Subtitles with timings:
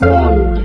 [0.00, 0.58] Sound.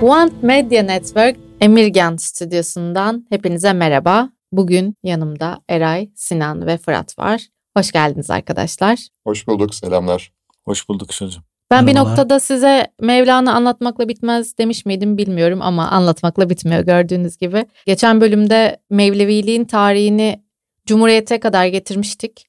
[0.00, 4.28] Want Media Network Emirgan stüdyosundan hepinize merhaba.
[4.52, 7.53] Bugün yanımda Eray, Sinan ve Fırat var.
[7.76, 9.06] Hoş geldiniz arkadaşlar.
[9.24, 10.32] Hoş bulduk, selamlar.
[10.64, 11.40] Hoş bulduk çocuğum.
[11.70, 12.10] Ben bir Merhabalar.
[12.10, 17.66] noktada size Mevlana anlatmakla bitmez demiş miydim bilmiyorum ama anlatmakla bitmiyor gördüğünüz gibi.
[17.86, 20.44] Geçen bölümde Mevleviliğin tarihini
[20.86, 22.46] Cumhuriyete kadar getirmiştik.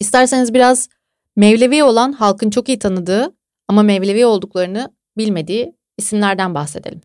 [0.00, 0.88] İsterseniz biraz
[1.36, 3.34] Mevlevi olan halkın çok iyi tanıdığı
[3.68, 7.00] ama Mevlevi olduklarını bilmediği isimlerden bahsedelim.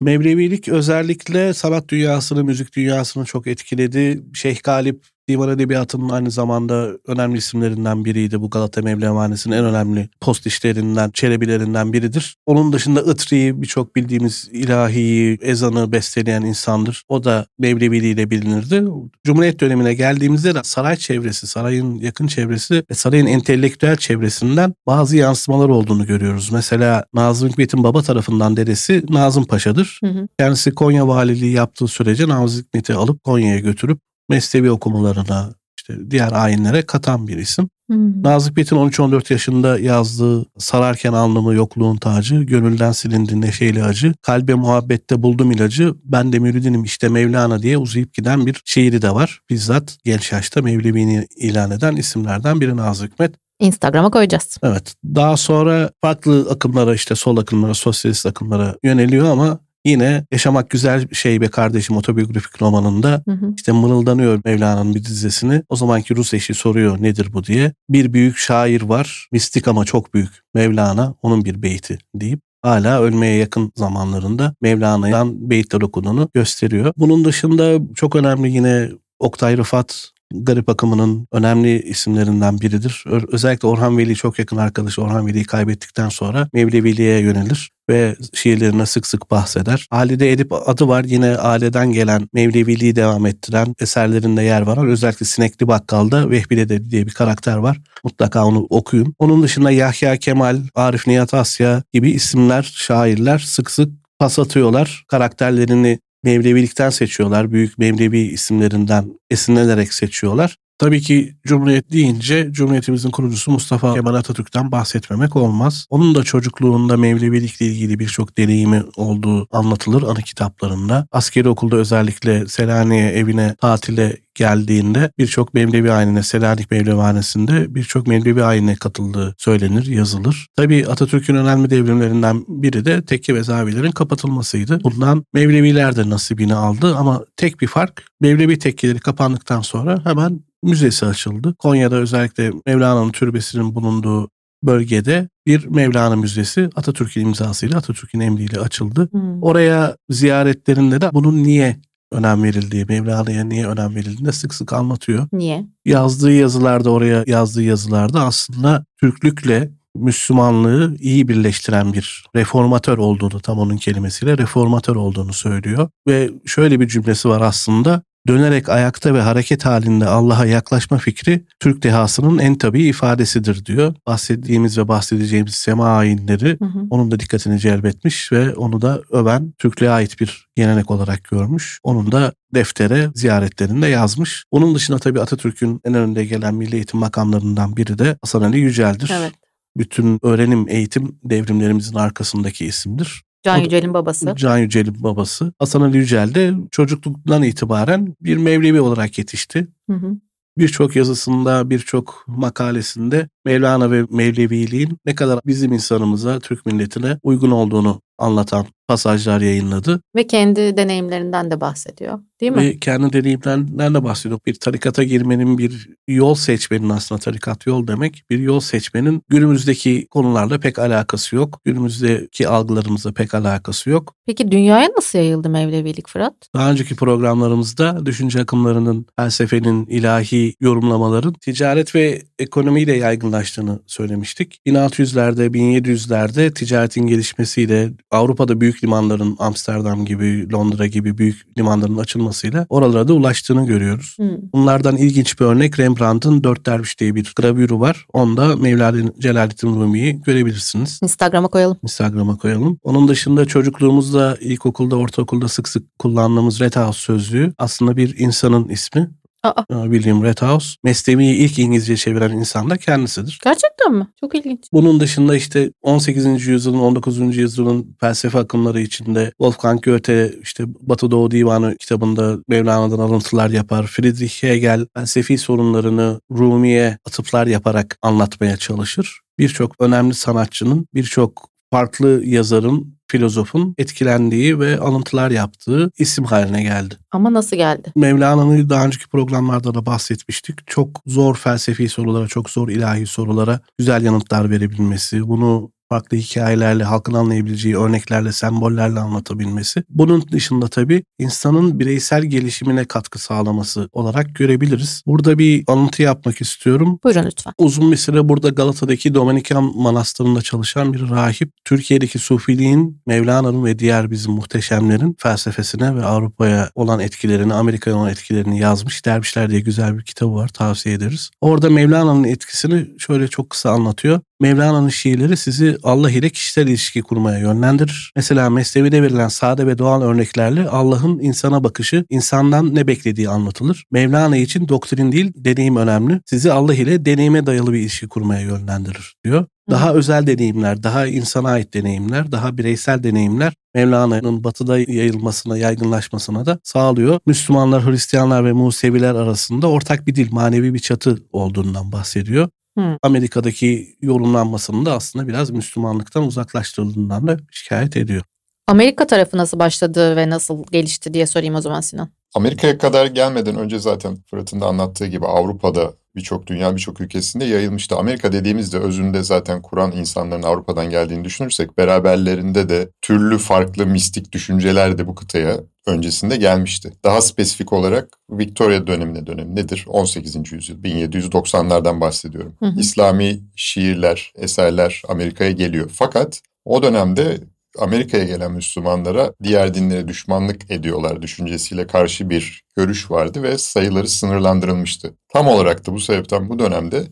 [0.00, 4.24] Mevlevilik özellikle sanat dünyasını, müzik dünyasını çok etkiledi.
[4.34, 8.40] Şeyh Galip divan edebiyatının aynı zamanda önemli isimlerinden biriydi.
[8.40, 12.36] Bu Galata Mevlevanesi'nin en önemli post işlerinden, çelebilerinden biridir.
[12.46, 17.02] Onun dışında Itri'yi birçok bildiğimiz ilahiyi, ezanı besteleyen insandır.
[17.08, 18.84] O da Mevleviliğiyle bilinirdi.
[19.24, 25.68] Cumhuriyet dönemine geldiğimizde de saray çevresi, sarayın yakın çevresi ve sarayın entelektüel çevresinden bazı yansımalar
[25.68, 26.50] olduğunu görüyoruz.
[26.52, 30.00] Mesela Nazım Hikmet'in baba tarafından dedesi Nazım Paşa'dır.
[30.04, 30.28] Hı hı.
[30.38, 36.82] Kendisi Konya valiliği yaptığı sürece Nazım Hikmet'i alıp Konya'ya götürüp meslevi okumalarına, işte diğer ayinlere
[36.82, 37.68] katan bir isim.
[37.90, 45.22] Nazım Hikmet'in 13-14 yaşında yazdığı Sararken alnımı yokluğun tacı, gönülden silindi neşeyle acı, kalbe muhabbette
[45.22, 49.40] buldum ilacı, ben de müridinim işte Mevlana diye uzayıp giden bir şiiri de var.
[49.50, 53.34] Bizzat genç yaşta Mevlevi'ni ilan eden isimlerden biri Nazım Hikmet.
[53.60, 54.58] Instagram'a koyacağız.
[54.62, 54.94] Evet.
[55.04, 61.40] Daha sonra farklı akımlara işte sol akımlara, sosyalist akımlara yöneliyor ama yine Yaşamak Güzel Şey
[61.40, 63.54] Be Kardeşim otobiyografik romanında Hı hı.
[63.56, 65.62] işte mırıldanıyor Mevlana'nın bir dizesini.
[65.68, 67.72] O zamanki Rus eşi soruyor nedir bu diye.
[67.88, 73.36] Bir büyük şair var, mistik ama çok büyük Mevlana, onun bir beyti deyip hala ölmeye
[73.36, 76.92] yakın zamanlarında Mevlana'dan beyitler okuduğunu gösteriyor.
[76.96, 78.88] Bunun dışında çok önemli yine
[79.18, 83.04] Oktay Rıfat garip akımının önemli isimlerinden biridir.
[83.32, 89.06] Özellikle Orhan Veli çok yakın arkadaşı Orhan Veli'yi kaybettikten sonra Mevleviliğe yönelir ve şiirlerine sık
[89.06, 89.86] sık bahseder.
[89.90, 94.86] Halide Edip adı var yine aileden gelen Mevleviliği devam ettiren eserlerinde yer var.
[94.88, 97.80] Özellikle Sinekli Bakkal'da Vehbi Dede diye bir karakter var.
[98.04, 99.14] Mutlaka onu okuyun.
[99.18, 103.88] Onun dışında Yahya Kemal, Arif Nihat Asya gibi isimler, şairler sık sık
[104.18, 105.04] pas atıyorlar.
[105.08, 107.52] Karakterlerini Mevlevilikten seçiyorlar.
[107.52, 110.56] Büyük Mevlevi isimlerinden esinlenerek seçiyorlar.
[110.78, 115.86] Tabii ki Cumhuriyet deyince Cumhuriyetimizin kurucusu Mustafa Kemal Atatürk'ten bahsetmemek olmaz.
[115.90, 121.06] Onun da çocukluğunda Mevlevilikle ilgili birçok deneyimi olduğu anlatılır anı kitaplarında.
[121.12, 128.74] Askeri okulda özellikle Selanik'e evine tatile geldiğinde birçok Mevlevi ayinine Selanik Mevlevihanesi'nde birçok Mevlevi ayinine
[128.74, 130.46] katıldığı söylenir, yazılır.
[130.56, 134.80] Tabii Atatürk'ün önemli devrimlerinden biri de tekke ve zavilerin kapatılmasıydı.
[134.84, 141.06] Bundan Mevleviler de nasibini aldı ama tek bir fark Mevlevi tekkeleri kapandıktan sonra hemen müzesi
[141.06, 141.54] açıldı.
[141.58, 144.28] Konya'da özellikle Mevlana'nın türbesinin bulunduğu
[144.62, 149.08] bölgede bir Mevlana Müzesi Atatürk'ün imzasıyla Atatürk'ün emriyle açıldı.
[149.10, 149.42] Hmm.
[149.42, 151.76] Oraya ziyaretlerinde de bunun niye
[152.12, 155.28] önem verildiği, Mevlana'ya niye önem verildiğini sık sık anlatıyor.
[155.32, 155.66] Niye?
[155.84, 163.76] Yazdığı yazılarda, oraya yazdığı yazılarda aslında Türklükle Müslümanlığı iyi birleştiren bir reformatör olduğunu tam onun
[163.76, 165.88] kelimesiyle reformatör olduğunu söylüyor.
[166.08, 171.82] Ve şöyle bir cümlesi var aslında dönerek ayakta ve hareket halinde Allah'a yaklaşma fikri Türk
[171.82, 173.94] dehasının en tabii ifadesidir diyor.
[174.06, 176.86] Bahsettiğimiz ve bahsedeceğimiz sema ayinleri Hı hı.
[176.90, 181.80] onun da dikkatini celbetmiş ve onu da öven Türklüğe ait bir gelenek olarak görmüş.
[181.82, 184.44] Onun da deftere ziyaretlerinde yazmış.
[184.50, 189.12] Onun dışında tabii Atatürk'ün en önde gelen milli eğitim makamlarından biri de Hasan Ali Yücel'dir.
[189.18, 189.32] Evet.
[189.76, 193.22] Bütün öğrenim eğitim devrimlerimizin arkasındaki isimdir.
[193.42, 194.34] Can Yücel'in babası.
[194.36, 195.52] Can Yücel'in babası.
[195.58, 199.68] Hasan Ali Yücel de çocukluktan itibaren bir Mevlevi olarak yetişti.
[199.90, 200.16] Hı hı.
[200.58, 208.00] Birçok yazısında, birçok makalesinde Mevlana ve Mevleviliğin ne kadar bizim insanımıza, Türk milletine uygun olduğunu
[208.18, 210.00] anlatan pasajlar yayınladı.
[210.16, 212.18] Ve kendi deneyimlerinden de bahsediyor.
[212.40, 212.58] Değil mi?
[212.58, 214.40] Ve kendi deneyimlerinden de bahsediyor.
[214.46, 218.22] Bir tarikata girmenin, bir yol seçmenin aslında tarikat yol demek.
[218.30, 221.60] Bir yol seçmenin günümüzdeki konularla pek alakası yok.
[221.64, 224.14] Günümüzdeki algılarımızla pek alakası yok.
[224.26, 226.34] Peki dünyaya nasıl yayıldı Mevlevilik Fırat?
[226.54, 234.60] Daha önceki programlarımızda düşünce akımlarının, felsefenin, ilahi yorumlamaların ticaret ve ekonomiyle yaygınlaştığını söylemiştik.
[234.66, 242.66] 1600'lerde, 1700'lerde ticaretin gelişmesiyle Avrupa'da büyük büyük limanların Amsterdam gibi, Londra gibi büyük limanların açılmasıyla
[242.68, 244.16] oralara da ulaştığını görüyoruz.
[244.16, 244.52] Hmm.
[244.52, 248.06] Bunlardan ilginç bir örnek Rembrandt'ın Dört Derviş diye bir gravürü var.
[248.12, 251.00] Onda Mevlana Celaleddin Rumi'yi görebilirsiniz.
[251.02, 251.76] Instagram'a koyalım.
[251.82, 252.78] Instagram'a koyalım.
[252.82, 259.10] Onun dışında çocukluğumuzda, ilkokulda, ortaokulda sık sık kullandığımız Red House sözlüğü aslında bir insanın ismi.
[259.42, 260.76] Aa, William Red House.
[260.84, 263.38] Mesnevi'yi ilk İngilizce çeviren insan da kendisidir.
[263.44, 264.08] gerçekten mi?
[264.20, 264.60] Çok ilginç.
[264.72, 266.46] Bunun dışında işte 18.
[266.46, 267.36] yüzyılın 19.
[267.36, 273.86] yüzyılın felsefe akımları içinde Wolfgang Goethe işte Batı Doğu Divanı kitabında Mevlana'dan alıntılar yapar.
[273.86, 279.20] Friedrich Hegel felsefi sorunlarını Rumi'ye atıflar yaparak anlatmaya çalışır.
[279.38, 286.94] Birçok önemli sanatçının, birçok farklı yazarın, filozofun etkilendiği ve alıntılar yaptığı isim haline geldi.
[287.12, 287.92] Ama nasıl geldi?
[287.96, 290.66] Mevlana'nın daha önceki programlarda da bahsetmiştik.
[290.66, 297.14] Çok zor felsefi sorulara, çok zor ilahi sorulara güzel yanıtlar verebilmesi, bunu farklı hikayelerle, halkın
[297.14, 299.84] anlayabileceği örneklerle, sembollerle anlatabilmesi.
[299.88, 305.02] Bunun dışında tabii insanın bireysel gelişimine katkı sağlaması olarak görebiliriz.
[305.06, 306.98] Burada bir alıntı yapmak istiyorum.
[307.04, 307.52] Buyurun lütfen.
[307.58, 314.10] Uzun bir süre burada Galata'daki Dominikan Manastırı'nda çalışan bir rahip, Türkiye'deki Sufiliğin, Mevlana'nın ve diğer
[314.10, 319.04] bizim muhteşemlerin felsefesine ve Avrupa'ya olan etkilerini, Amerika'ya olan etkilerini yazmış.
[319.06, 321.30] Dervişler diye güzel bir kitabı var, tavsiye ederiz.
[321.40, 324.20] Orada Mevlana'nın etkisini şöyle çok kısa anlatıyor.
[324.40, 328.12] Mevlana'nın şiirleri sizi Allah ile kişisel ilişki kurmaya yönlendirir.
[328.16, 333.84] Mesela Mesnevi'de verilen sade ve doğal örneklerle Allah'ın insana bakışı, insandan ne beklediği anlatılır.
[333.90, 336.20] Mevlana için doktrin değil, deneyim önemli.
[336.26, 339.46] Sizi Allah ile deneyime dayalı bir ilişki kurmaya yönlendirir diyor.
[339.70, 346.58] Daha özel deneyimler, daha insana ait deneyimler, daha bireysel deneyimler Mevlana'nın batıda yayılmasına, yaygınlaşmasına da
[346.62, 347.20] sağlıyor.
[347.26, 352.48] Müslümanlar, Hristiyanlar ve Museviler arasında ortak bir dil, manevi bir çatı olduğundan bahsediyor.
[352.78, 352.98] Hı.
[353.02, 358.22] Amerika'daki yorumlanmasının da aslında biraz Müslümanlıktan uzaklaştırıldığından da şikayet ediyor.
[358.66, 362.08] Amerika tarafı nasıl başladı ve nasıl gelişti diye sorayım o zaman Sinan.
[362.34, 367.96] Amerika'ya kadar gelmeden önce zaten Fırat'ın da anlattığı gibi Avrupa'da birçok dünya birçok ülkesinde yayılmıştı.
[367.96, 374.98] Amerika dediğimizde özünde zaten Kur'an insanların Avrupa'dan geldiğini düşünürsek beraberlerinde de türlü farklı mistik düşünceler
[374.98, 376.92] de bu kıtaya öncesinde gelmişti.
[377.04, 379.84] Daha spesifik olarak Victoria dönemine dönem nedir?
[379.88, 380.52] 18.
[380.52, 382.54] yüzyıl 1790'lardan bahsediyorum.
[382.58, 382.80] Hı hı.
[382.80, 385.90] İslami şiirler, eserler Amerika'ya geliyor.
[385.94, 387.38] Fakat o dönemde
[387.78, 395.14] Amerika'ya gelen Müslümanlara diğer dinlere düşmanlık ediyorlar düşüncesiyle karşı bir görüş vardı ve sayıları sınırlandırılmıştı.
[395.28, 397.04] Tam olarak da bu sebepten bu dönemde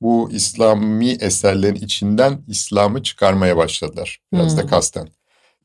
[0.00, 4.18] bu İslami eserlerin içinden İslam'ı çıkarmaya başladılar.
[4.32, 4.68] Biraz da Hmm.
[4.68, 5.08] kasten.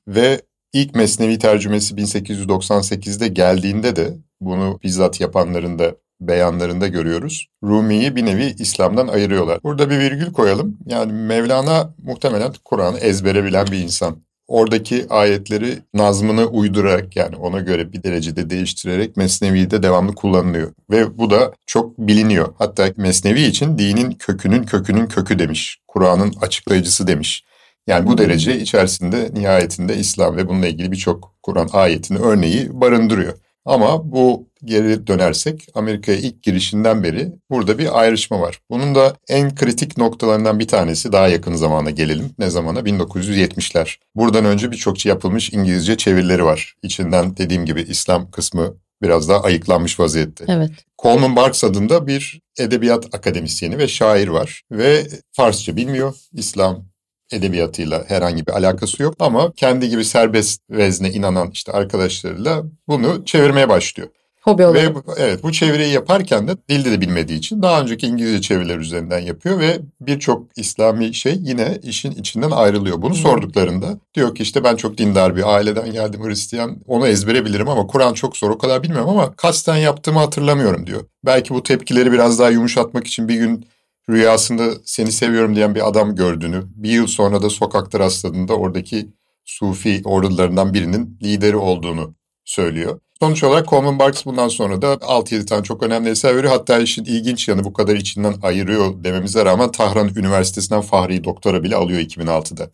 [0.08, 0.42] Ve
[0.74, 7.48] ilk Mesnevi tercümesi 1898'de geldiğinde de bunu bizzat yapanların da beyanlarında görüyoruz.
[7.64, 9.60] Rumi'yi bir nevi İslam'dan ayırıyorlar.
[9.64, 10.78] Burada bir virgül koyalım.
[10.86, 14.27] Yani Mevlana muhtemelen Kur'an'ı ezbere bilen bir insan.
[14.48, 20.74] Oradaki ayetleri nazmını uydurarak yani ona göre bir derecede değiştirerek Mesnevi'de devamlı kullanılıyor.
[20.92, 22.54] Ve bu da çok biliniyor.
[22.58, 25.80] Hatta Mesnevi için dinin kökünün kökünün kökü demiş.
[25.88, 27.44] Kur'an'ın açıklayıcısı demiş.
[27.88, 33.34] Yani bu derece içerisinde nihayetinde İslam ve bununla ilgili birçok Kur'an ayetini örneği barındırıyor.
[33.66, 38.60] Ama bu geri dönersek Amerika'ya ilk girişinden beri burada bir ayrışma var.
[38.70, 42.32] Bunun da en kritik noktalarından bir tanesi daha yakın zamana gelelim.
[42.40, 42.80] Ne zamana?
[42.80, 43.98] 1970'ler.
[44.16, 46.76] Buradan önce birçok yapılmış İngilizce çevirileri var.
[46.84, 50.46] İçinden dediğim gibi İslam kısmı biraz daha ayıklanmış vaziyette.
[50.48, 50.72] Evet.
[51.02, 56.16] Coleman Barks adında bir edebiyat akademisyeni ve şair var ve Farsça bilmiyor.
[56.34, 56.86] İslam
[57.32, 63.70] edebiyatıyla herhangi bir alakası yok ama kendi gibi serbest vezne inanan işte arkadaşlarıyla bunu çevirmeye
[63.70, 64.10] başlıyor.
[64.48, 64.96] Hobi Ve olarak.
[65.08, 69.20] bu- evet bu çeviriyi yaparken de dilde de bilmediği için daha önceki İngilizce çeviriler üzerinden
[69.20, 73.02] yapıyor ve birçok İslami şey yine işin içinden ayrılıyor.
[73.02, 73.18] Bunu Hmm.
[73.22, 77.88] sorduklarında diyor ki işte ben çok dindar bir aileden geldim Hristiyan onu ezbere bilirim ama
[77.88, 81.02] Kur'an çok zor o kadar bilmiyorum ama kasten yaptığımı hatırlamıyorum diyor.
[81.26, 83.66] Belki bu tepkileri biraz daha yumuşatmak için bir gün
[84.10, 89.08] rüyasında seni seviyorum diyen bir adam gördüğünü, bir yıl sonra da sokakta rastladığında oradaki
[89.46, 93.00] Sufi ordularından birinin lideri olduğunu söylüyor.
[93.20, 96.54] Sonuç olarak Coleman Barks bundan sonra da 6-7 tane çok önemli eser veriyor.
[96.54, 101.76] Hatta işin ilginç yanı bu kadar içinden ayırıyor dememize rağmen Tahran Üniversitesi'nden Fahri Doktora bile
[101.76, 102.70] alıyor 2006'da.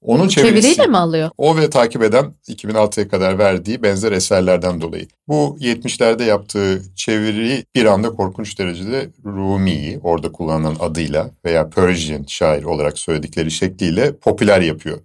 [0.00, 1.30] Onun çevirisi, Çeviriyle mi alıyor?
[1.38, 5.06] o ve takip eden 2006'ya kadar verdiği benzer eserlerden dolayı.
[5.28, 12.64] Bu 70'lerde yaptığı çeviri bir anda korkunç derecede Rumi'yi orada kullanılan adıyla veya Persian şair
[12.64, 14.98] olarak söyledikleri şekliyle popüler yapıyor.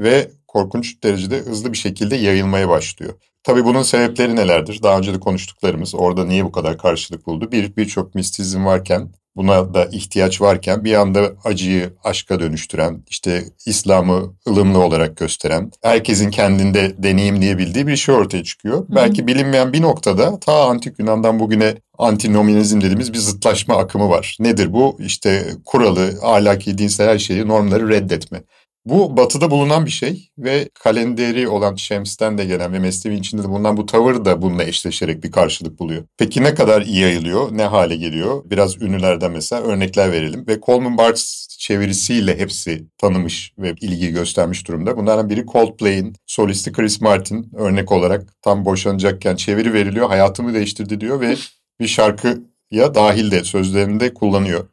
[0.00, 3.14] Ve korkunç derecede hızlı bir şekilde yayılmaya başlıyor.
[3.44, 4.82] Tabii bunun sebepleri nelerdir?
[4.82, 7.52] Daha önce de konuştuklarımız orada niye bu kadar karşılık buldu?
[7.52, 14.34] Bir, birçok mistizm varken buna da ihtiyaç varken bir anda acıyı aşka dönüştüren, işte İslam'ı
[14.48, 18.78] ılımlı olarak gösteren, herkesin kendinde deneyimleyebildiği bir şey ortaya çıkıyor.
[18.78, 18.94] Hı.
[18.94, 24.36] Belki bilinmeyen bir noktada ta antik Yunan'dan bugüne antinominizm dediğimiz bir zıtlaşma akımı var.
[24.40, 24.96] Nedir bu?
[25.00, 28.42] İşte kuralı, ahlaki, dinsel her şeyi, normları reddetme.
[28.86, 33.48] Bu batıda bulunan bir şey ve kalenderi olan Şems'ten de gelen ve Mesnevi içinde de
[33.48, 36.04] bulunan bu tavır da bununla eşleşerek bir karşılık buluyor.
[36.18, 38.42] Peki ne kadar iyi yayılıyor, ne hale geliyor?
[38.44, 40.46] Biraz ünlülerden mesela örnekler verelim.
[40.48, 44.96] Ve Coleman Barks çevirisiyle hepsi tanımış ve ilgi göstermiş durumda.
[44.96, 50.08] Bunlardan biri Coldplay'in solisti Chris Martin örnek olarak tam boşanacakken çeviri veriliyor.
[50.08, 51.36] Hayatımı değiştirdi diyor ve
[51.80, 54.68] bir şarkıya dahil de sözlerinde kullanıyor.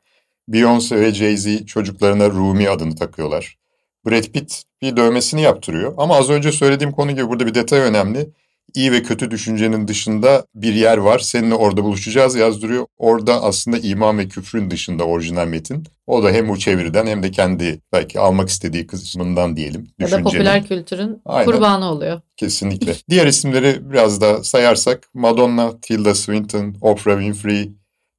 [0.50, 3.61] Beyoncé ve Jay-Z çocuklarına Rumi adını takıyorlar.
[4.05, 5.93] Brad Pitt bir dövmesini yaptırıyor.
[5.98, 8.29] Ama az önce söylediğim konu gibi burada bir detay önemli.
[8.74, 11.20] İyi ve kötü düşüncenin dışında bir yer var.
[11.20, 12.86] Seninle orada buluşacağız yazdırıyor.
[12.98, 15.84] Orada aslında iman ve küfrün dışında orijinal metin.
[16.08, 19.88] O da hem bu çeviriden hem de kendi belki almak istediği kısmından diyelim.
[20.00, 21.51] Ya da popüler kültürün Aynen.
[21.51, 22.22] kurbanı oluyor.
[22.38, 22.96] Kesinlikle.
[23.10, 27.72] Diğer isimleri biraz da sayarsak Madonna, Tilda Swinton, Oprah Winfrey,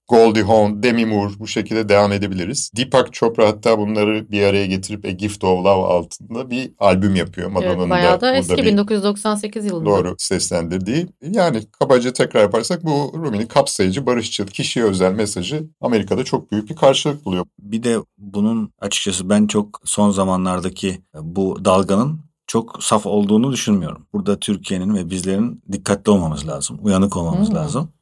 [0.08, 2.70] Goldie Hawn, Demi Moore bu şekilde devam edebiliriz.
[2.76, 7.50] Deepak Chopra hatta bunları bir araya getirip A Gift of Love altında bir albüm yapıyor.
[7.50, 9.86] Madonna'nın evet, bayağı da, da eski bir, 1998 yılında.
[9.90, 11.06] Doğru seslendirdiği.
[11.22, 16.76] Yani kabaca tekrar yaparsak bu Rumi'nin kapsayıcı, barışçıl, kişiye özel mesajı Amerika'da çok büyük bir
[16.76, 17.46] karşılık buluyor.
[17.58, 24.06] Bir de bunun açıkçası ben çok son zamanlardaki bu dalganın çok saf olduğunu düşünmüyorum.
[24.12, 27.56] Burada Türkiye'nin ve bizlerin dikkatli olmamız lazım, uyanık olmamız hmm.
[27.56, 27.92] lazım.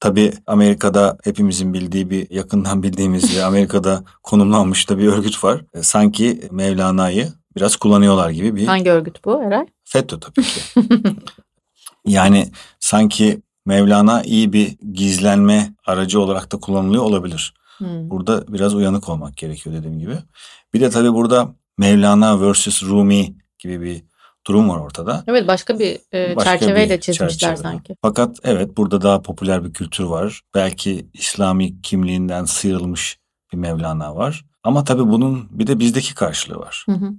[0.00, 5.64] Tabii Amerika'da hepimizin bildiği bir yakından bildiğimiz ve Amerika'da konumlanmış da bir örgüt var.
[5.74, 8.66] E, sanki Mevlana'yı biraz kullanıyorlar gibi bir...
[8.66, 9.66] Hangi örgüt bu Eray?
[9.84, 10.60] FETÖ tabii ki.
[12.06, 12.48] yani
[12.80, 17.54] sanki Mevlana iyi bir gizlenme aracı olarak da kullanılıyor olabilir.
[17.78, 18.10] Hmm.
[18.10, 20.18] Burada biraz uyanık olmak gerekiyor dediğim gibi.
[20.74, 22.82] Bir de tabii burada Mevlana vs.
[22.82, 24.09] Rumi gibi bir
[24.46, 25.24] durum var ortada.
[25.26, 27.56] Evet başka bir e, başka çerçeveyle bir çizmişler çerçeve.
[27.56, 27.96] sanki.
[28.02, 30.40] Fakat evet burada daha popüler bir kültür var.
[30.54, 33.18] Belki İslami kimliğinden sıyrılmış
[33.52, 34.44] bir Mevlana var.
[34.62, 36.84] Ama tabii bunun bir de bizdeki karşılığı var.
[36.88, 37.12] Hı hı.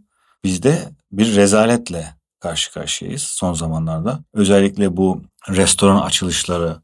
[0.44, 4.20] Bizde bir rezaletle karşı karşıyayız son zamanlarda.
[4.34, 6.78] Özellikle bu restoran açılışları,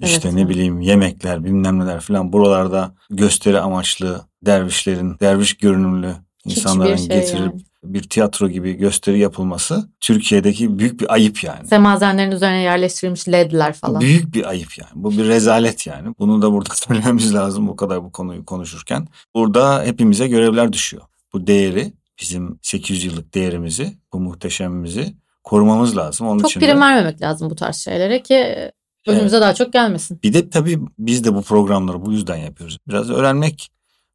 [0.00, 6.14] işte evet, ne bileyim yemekler, bilmem neler falan buralarda gösteri amaçlı dervişlerin, derviş görünümlü
[6.44, 11.66] insanların şey getirip yani bir tiyatro gibi gösteri yapılması Türkiye'deki büyük bir ayıp yani.
[11.66, 14.00] Semazenlerin üzerine yerleştirilmiş ledler falan.
[14.00, 14.90] Büyük bir ayıp yani.
[14.94, 16.14] Bu bir rezalet yani.
[16.18, 19.08] Bunu da burada söylememiz lazım bu kadar bu konuyu konuşurken.
[19.34, 21.02] Burada hepimize görevler düşüyor.
[21.32, 26.26] Bu değeri bizim 800 yıllık değerimizi, bu muhteşemimizi korumamız lazım.
[26.26, 26.80] Onun çok için prim de...
[26.80, 28.70] vermemek lazım bu tarz şeylere ki
[29.06, 29.42] önümüze evet.
[29.42, 30.20] daha çok gelmesin.
[30.22, 32.78] Bir de tabii biz de bu programları bu yüzden yapıyoruz.
[32.88, 33.68] Biraz öğrenmek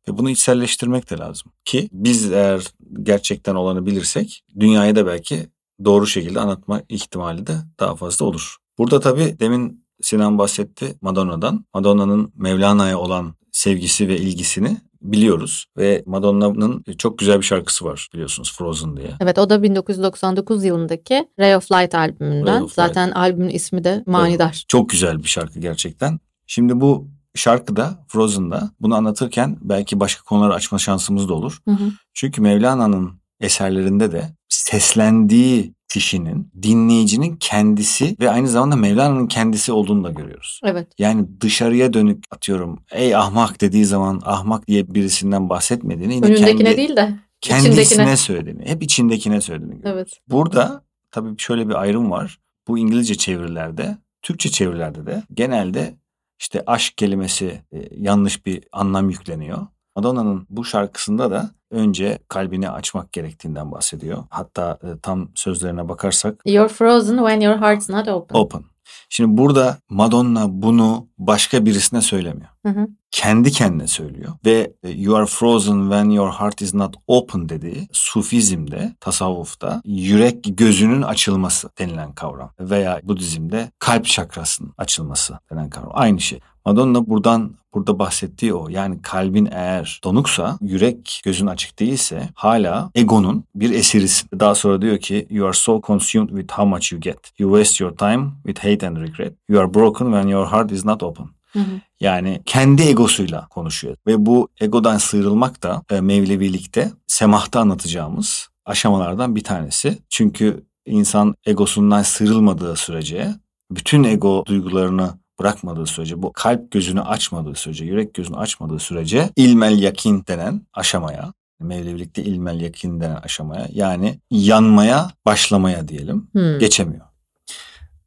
[0.08, 1.52] ve bunu içselleştirmek de lazım.
[1.66, 2.64] Ki biz eğer
[3.04, 5.50] gerçekten olanı bilirsek dünyayı da belki
[5.86, 8.56] doğru şekilde anlatma ihtimali de daha fazla olur.
[8.78, 11.66] Burada tabii demin Sinan bahsetti Madonna'dan.
[11.74, 18.54] Madonna'nın Mevlana'ya olan sevgisi ve ilgisini biliyoruz ve Madonna'nın çok güzel bir şarkısı var biliyorsunuz
[18.58, 19.10] Frozen diye.
[19.20, 22.56] Evet o da 1999 yılındaki Ray of Light albümünden.
[22.56, 23.18] Ray of Zaten Light.
[23.18, 24.46] albümün ismi de manidar.
[24.46, 26.20] Evet, çok güzel bir şarkı gerçekten.
[26.48, 31.62] Şimdi bu şarkıda Frozen'da bunu anlatırken belki başka konuları açma şansımız da olur.
[31.66, 31.92] Hı hı.
[32.14, 40.10] Çünkü Mevlana'nın eserlerinde de seslendiği kişinin dinleyicinin kendisi ve aynı zamanda Mevlana'nın kendisi olduğunu da
[40.10, 40.60] görüyoruz.
[40.64, 40.88] Evet.
[40.98, 46.78] Yani dışarıya dönük atıyorum ey ahmak dediği zaman ahmak diye birisinden bahsetmediğini yine Önündekine kendi,
[46.78, 48.18] değil de kendisine içindekine.
[48.18, 49.96] söylediğini, hep içindekine söylediğini görüyoruz.
[49.96, 50.20] Evet.
[50.30, 52.40] Burada tabii şöyle bir ayrım var.
[52.68, 55.94] Bu İngilizce çevirilerde, Türkçe çevirilerde de genelde
[56.44, 59.68] işte aşk kelimesi e, yanlış bir anlam yükleniyor.
[59.96, 64.24] Madonna'nın bu şarkısında da önce kalbini açmak gerektiğinden bahsediyor.
[64.30, 66.42] Hatta e, tam sözlerine bakarsak.
[66.46, 68.40] You're frozen when your heart's not open.
[68.40, 68.64] Open.
[69.10, 72.50] Şimdi burada Madonna bunu başka birisine söylemiyor.
[72.66, 72.88] Hı hı.
[73.14, 77.88] Kendi kendine söylüyor ve e, you are frozen when your heart is not open dediği
[77.92, 85.92] sufizmde, tasavvufta yürek gözünün açılması denilen kavram veya Budizm'de kalp çakrasının açılması denilen kavram.
[85.94, 86.40] Aynı şey.
[86.66, 88.70] Madonna buradan burada bahsettiği o.
[88.70, 94.30] Yani kalbin eğer donuksa, yürek gözün açık değilse hala egonun bir esirisin.
[94.40, 97.32] Daha sonra diyor ki you are so consumed with how much you get.
[97.38, 99.34] You waste your time with hate and regret.
[99.50, 101.43] You are broken when your heart is not open.
[101.54, 101.82] Hı hı.
[102.00, 103.96] Yani kendi egosuyla konuşuyor.
[104.08, 109.98] Ve bu egodan sıyrılmak da e, Mevlevilikte semahta anlatacağımız aşamalardan bir tanesi.
[110.10, 113.36] Çünkü insan egosundan sıyrılmadığı sürece
[113.72, 119.80] bütün ego duygularını bırakmadığı sürece, bu kalp gözünü açmadığı sürece, yürek gözünü açmadığı sürece ilmel
[119.82, 126.60] yakin denen aşamaya, Mevlevilikte ilmel yakin denen aşamaya yani yanmaya başlamaya diyelim Hmm.
[126.60, 127.06] geçemiyor.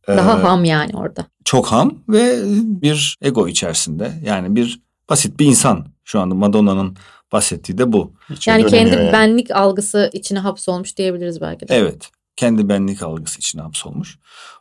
[0.09, 1.27] Daha Ee, ham yani orada.
[1.45, 2.39] Çok ham ve
[2.83, 5.87] bir ego içerisinde yani bir basit bir insan.
[6.05, 6.97] Şu anda Madonna'nın
[7.33, 8.13] bahsettiği de bu.
[8.31, 9.13] İçe Yani kendi yani.
[9.13, 11.75] benlik algısı içine hapsolmuş diyebiliriz belki de.
[11.77, 12.11] Evet.
[12.37, 14.19] Kendi benlik algısı içine hapsolmuş.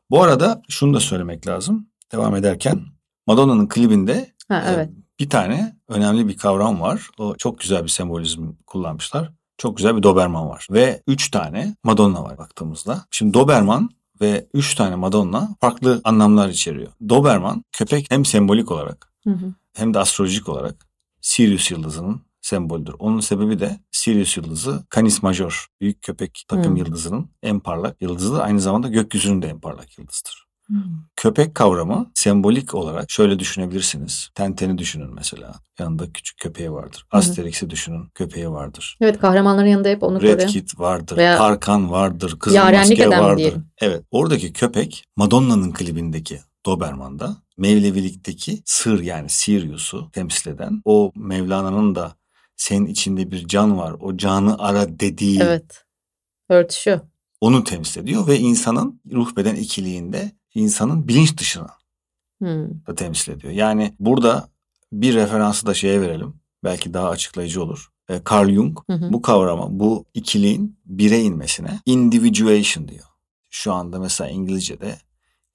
[0.10, 1.88] Bu arada şunu da söylemek lazım.
[2.12, 2.82] Devam ederken
[3.28, 4.90] Madonna'nın klibinde Ha, e, evet.
[5.20, 7.10] bir tane önemli bir kavram var.
[7.18, 9.32] O çok güzel bir sembolizm kullanmışlar.
[9.58, 10.68] Çok güzel bir Doberman var.
[10.72, 13.06] Ve üç tane Madonna var baktığımızda.
[13.12, 13.90] Şimdi Doberman
[14.22, 16.92] ve üç tane Madonna farklı anlamlar içeriyor.
[17.10, 19.54] Doberman köpek hem sembolik olarak Hı hı.
[19.74, 20.88] hem de astrolojik olarak
[21.22, 22.96] Sirius yıldızının sembolüdür.
[23.00, 26.76] Onun sebebi de Sirius yıldızı Canis Major, büyük köpek takım Hmm.
[26.76, 28.40] yıldızının en parlak yıldızıdır.
[28.40, 30.45] Aynı zamanda gökyüzünün de en parlak yıldızıdır.
[31.16, 34.30] Köpek kavramı sembolik olarak şöyle düşünebilirsiniz.
[34.36, 35.54] Tenteni düşünün mesela.
[35.80, 37.06] Yanında küçük köpeği vardır.
[37.12, 38.10] Asterix'i düşünün.
[38.16, 38.98] Köpeği vardır.
[39.02, 40.48] Evet kahramanların yanında hep onu Red.
[40.48, 41.18] Kit vardır.
[41.18, 42.40] Veya Tarkan vardır.
[42.40, 43.38] Kızıl Maske vardır.
[43.38, 43.66] diyelim.
[43.82, 44.04] Evet.
[44.12, 52.16] Oradaki köpek Madonna'nın klibindeki Doberman'da Mevlevilikteki sır yani Sirius'u temsil eden o Mevlana'nın da
[52.56, 53.96] senin içinde bir can var.
[54.00, 55.86] O canı ara dediği Evet.
[56.50, 57.00] Örtüşüyor.
[57.42, 61.68] onu temsil ediyor ve insanın ruh beden ikiliğinde insanın bilinç dışına
[62.40, 62.86] Hmm.
[62.88, 63.54] da temsil ediyor.
[63.54, 64.50] Yani burada
[64.92, 66.34] bir referansı da şeye verelim.
[66.64, 67.90] Belki daha açıklayıcı olur.
[68.10, 69.14] E, Carl Jung Hı hı.
[69.14, 73.06] bu kavrama, bu ikiliğin bire inmesine individuation diyor.
[73.50, 74.98] Şu anda mesela İngilizce'de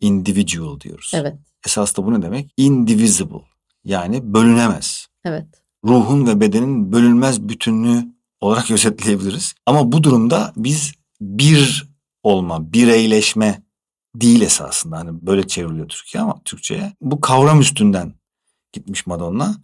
[0.00, 1.12] individual diyoruz.
[1.14, 1.36] Evet.
[1.66, 2.52] Esas da bu ne demek?
[2.56, 3.42] Indivisible.
[3.84, 5.06] Yani bölünemez.
[5.24, 5.46] Evet.
[5.84, 8.06] Ruhun ve bedenin bölünmez bütünlüğü
[8.40, 9.54] olarak özetleyebiliriz.
[9.66, 11.90] Ama bu durumda biz bir
[12.22, 13.62] olma, bireyleşme
[14.14, 14.98] değil esasında.
[14.98, 16.92] Hani böyle çevriliyor Türkiye ama Türkçe'ye.
[17.00, 18.14] Bu kavram üstünden
[18.72, 19.56] gitmiş Madonna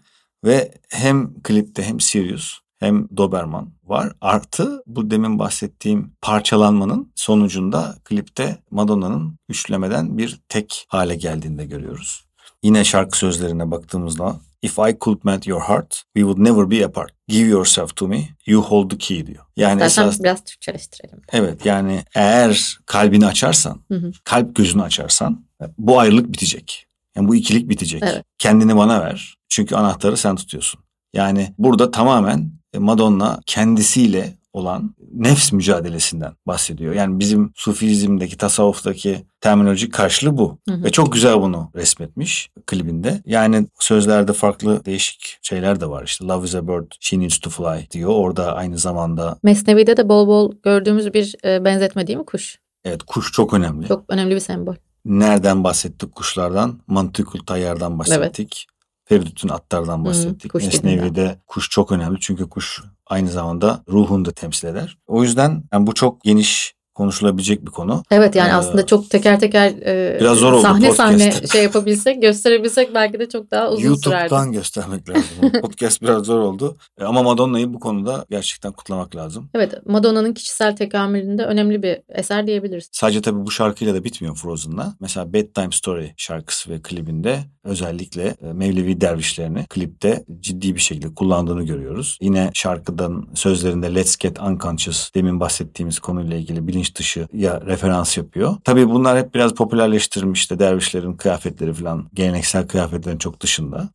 [0.44, 4.12] ve hem klipte hem Sirius hem Doberman var.
[4.20, 12.26] Artı bu demin bahsettiğim parçalanmanın sonucunda klipte Madonna'nın üçlemeden bir tek hale geldiğini de görüyoruz.
[12.62, 17.10] Yine şarkı sözlerine baktığımızda If I could melt your heart, we would never be apart.
[17.28, 19.44] Give yourself to me, you hold the key diyor.
[19.56, 21.20] Yani Zaten esas biraz Türkçeleştirelim.
[21.32, 24.12] evet yani eğer kalbini açarsan, Hı hı.
[24.24, 25.46] kalp gözünü açarsan
[25.78, 26.86] bu ayrılık bitecek.
[27.16, 28.02] Yani bu ikilik bitecek.
[28.04, 28.24] Evet.
[28.38, 29.36] Kendini bana ver.
[29.48, 30.80] Çünkü anahtarı sen tutuyorsun.
[31.14, 36.94] Yani burada tamamen Madonna kendisiyle olan nefs mücadelesinden bahsediyor.
[36.94, 40.58] Yani bizim sufizmdeki, tasavvuftaki terminolojik karşılığı bu.
[40.68, 40.84] Hı hı.
[40.84, 43.22] Ve çok güzel bunu resmetmiş klibinde.
[43.26, 46.04] Yani sözlerde farklı değişik şeyler de var.
[46.04, 48.10] İşte Love is a bird, she needs to fly diyor.
[48.10, 52.58] Orada aynı zamanda Mesnevi'de de bol bol gördüğümüz bir e, benzetme değil mi kuş?
[52.86, 53.88] evet kuş çok önemli.
[53.88, 54.74] Çok önemli bir sembol.
[55.04, 56.80] Nereden bahsettik kuşlardan?
[56.86, 58.66] Mantıkul tayyardan bahsettik.
[59.08, 60.52] Feridüt'ün atlardan bahsettik.
[60.52, 64.98] kuş Mesnevi'de kuş çok önemli çünkü kuş aynı zamanda ruhunu da temsil eder.
[65.06, 68.02] O yüzden yani bu çok geniş konuşulabilecek bir konu.
[68.10, 72.22] Evet yani Ee, aslında çok teker teker e, biraz zor oldu sahne sahne şey yapabilsek,
[72.22, 74.52] gösterebilsek belki de çok daha uzun YouTube'dan sürerdi.
[74.52, 75.22] göstermek lazım.
[75.62, 76.76] Podcast biraz zor oldu.
[77.00, 79.50] E, Ama Madonna'yı bu konuda gerçekten kutlamak lazım.
[79.54, 82.88] Evet, Madonna'nın kişisel tekamülünde önemli bir eser diyebiliriz.
[82.92, 84.94] Sadece tabii bu şarkıyla da bitmiyor Frozen'la.
[85.00, 91.62] Mesela Bedtime Story şarkısı ve klibinde özellikle e, Mevlevi dervişlerini klipte ciddi bir şekilde kullandığını
[91.62, 92.18] görüyoruz.
[92.20, 98.56] Yine şarkıdan sözlerinde Let's Get Unconscious demin bahsettiğimiz konuyla ilgili bilinç dışı ya referans yapıyor.
[98.64, 103.88] Tabii bunlar hep biraz popülerleştirilmiş işte dervişlerin kıyafetleri falan geleneksel kıyafetlerin çok dışında.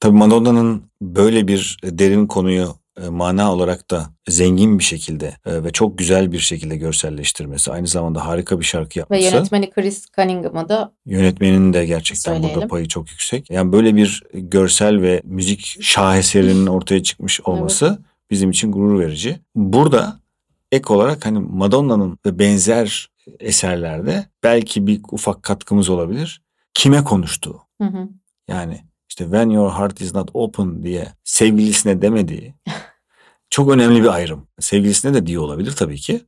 [0.00, 5.70] Tabii Madonna'nın böyle bir derin konuyu e, mana olarak da zengin bir şekilde e, ve
[5.72, 9.22] çok güzel bir şekilde görselleştirmesi, aynı zamanda harika bir şarkı Ve yapması.
[9.22, 12.68] yönetmeni Chris Cunningham'a da Yönetmenin de gerçekten burada Söyleyelim.
[12.68, 13.50] payı çok yüksek.
[13.50, 17.98] Yani böyle bir görsel ve müzik şaheserinin ortaya çıkmış olması
[18.30, 19.40] bizim için gurur verici.
[19.54, 20.20] Burada
[20.72, 23.08] ek olarak hani Madonna'nın ve benzer
[23.40, 26.42] eserlerde belki bir ufak katkımız olabilir.
[26.74, 27.60] Kime konuştuğu.
[27.82, 28.08] hı hı,
[28.48, 32.54] Yani işte when your heart is not open diye sevgilisine demediği
[33.50, 34.48] çok önemli bir ayrım.
[34.60, 36.20] Sevgilisine de diyor olabilir tabii ki.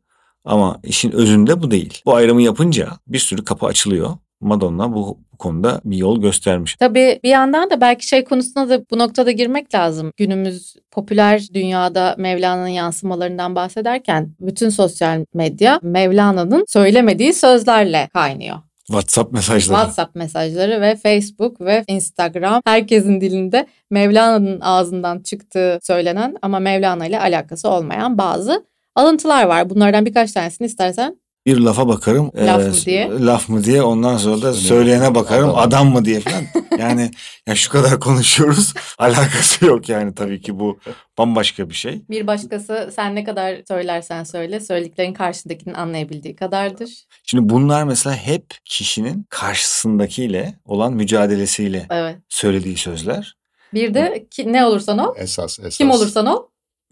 [0.44, 2.02] Ama işin özünde bu değil.
[2.06, 4.10] Bu ayrımı yapınca bir sürü kapı açılıyor.
[4.40, 6.76] Madonna bu, bu konuda bir yol göstermiş.
[6.76, 10.12] Tabii bir yandan da belki şey konusuna da bu noktada girmek lazım.
[10.16, 18.56] Günümüz popüler dünyada Mevlana'nın yansımalarından bahsederken bütün sosyal medya Mevlana'nın söylemediği sözlerle kaynıyor.
[18.86, 19.78] WhatsApp mesajları.
[19.78, 27.20] WhatsApp mesajları ve Facebook ve Instagram herkesin dilinde Mevlana'nın ağzından çıktığı söylenen ama Mevlana ile
[27.20, 29.70] alakası olmayan bazı alıntılar var.
[29.70, 32.30] Bunlardan birkaç tanesini istersen Bir lafa bakarım.
[32.36, 33.08] Laf e, mı diye?
[33.10, 33.82] Laf mı diye.
[33.82, 35.50] Ondan sonra da Söyleyene bakarım.
[35.50, 35.58] adam.
[35.58, 36.44] Adam mı diye falan.
[36.78, 37.10] Yani
[37.46, 38.74] ya şu kadar konuşuyoruz.
[38.98, 40.78] Alakası yok yani tabii ki bu
[41.18, 42.02] bambaşka bir şey.
[42.10, 46.90] Bir başkası sen ne kadar söylersen söyle söylediklerin karşındakinin anlayabildiği kadardır.
[47.24, 52.16] Şimdi bunlar mesela hep kişinin karşısındakiyle olan mücadelesiyle Evet.
[52.28, 53.36] söylediği sözler.
[53.74, 55.78] Bir de ki, ne olursan ol, Esas, esas.
[55.78, 56.42] kim olursan ol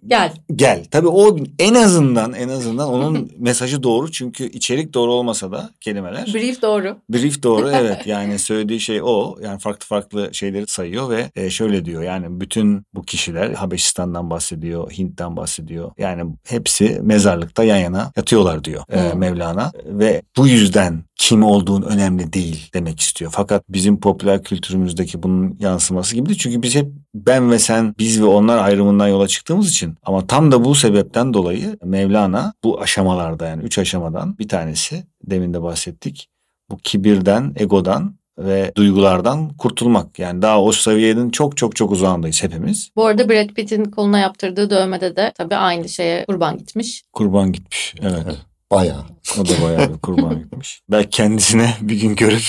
[0.06, 0.32] gel.
[0.54, 0.84] Gel.
[0.90, 6.30] Tabii o en azından en azından onun mesajı doğru çünkü içerik doğru olmasa da kelimeler.
[6.34, 6.96] Brief doğru.
[7.10, 11.84] Brief doğru evet yani söylediği şey o yani farklı farklı şeyleri sayıyor ve e, şöyle
[11.84, 18.64] diyor yani bütün bu kişiler Habeşistan'dan bahsediyor Hint'ten bahsediyor yani hepsi mezarlıkta yan yana yatıyorlar
[18.64, 19.18] diyor e, Hmm.
[19.18, 23.30] Mevlana ve bu yüzden kim olduğun önemli değil demek istiyor.
[23.34, 26.38] Fakat bizim popüler kültürümüzdeki bunun yansıması gibi değil.
[26.38, 29.91] Çünkü biz hep ben ve sen, biz ve onlar ayrımından yola çıktığımız için.
[30.02, 35.54] Ama tam da bu sebepten dolayı Mevlana bu aşamalarda yani üç aşamadan bir tanesi demin
[35.54, 36.28] de bahsettik.
[36.70, 40.18] Bu kibirden, egodan ve duygulardan kurtulmak.
[40.18, 42.90] Yani daha o seviyenin çok çok çok uzağındayız hepimiz.
[42.96, 47.02] Bu arada Brad Pitt'in koluna yaptırdığı dövmede de tabii aynı şeye kurban gitmiş.
[47.12, 47.94] Kurban gitmiş.
[48.00, 48.22] Evet.
[48.24, 48.38] Evet.
[48.70, 49.04] Bayağı.
[49.40, 50.82] O da bayağı bir kurban gitmiş.
[50.90, 52.42] Belki kendisine bir gün görüp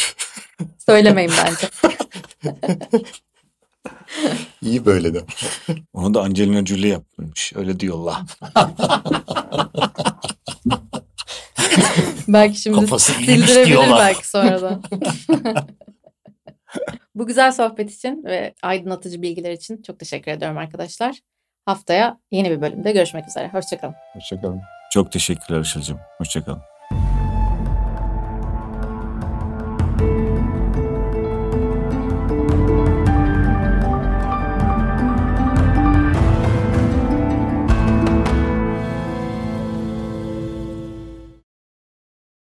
[0.86, 1.68] Söylemeyin bence.
[4.62, 5.24] İyi böyle de.
[5.94, 7.00] onu da Angelina Jolie
[7.34, 7.54] yapmış.
[7.56, 8.22] Öyle diyorlar.
[12.28, 14.84] belki şimdi Kafası sildirebilir belki sonradan.
[17.16, 21.20] Bu güzel sohbet için ve aydınlatıcı bilgiler için çok teşekkür ediyorum arkadaşlar.
[21.66, 23.50] Haftaya yeni bir bölümde görüşmek üzere.
[23.54, 23.96] Hoşçakalın.
[24.14, 24.62] Hoşçakalın.
[24.92, 26.00] Çok teşekkürler Işıl'cığım.
[26.18, 26.62] Hoşçakalın.